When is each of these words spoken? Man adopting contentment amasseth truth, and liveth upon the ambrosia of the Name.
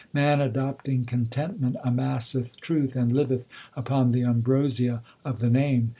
Man 0.13 0.41
adopting 0.41 1.05
contentment 1.05 1.75
amasseth 1.83 2.59
truth, 2.59 2.95
and 2.95 3.11
liveth 3.11 3.45
upon 3.75 4.13
the 4.13 4.23
ambrosia 4.23 5.03
of 5.23 5.41
the 5.41 5.49
Name. 5.51 5.89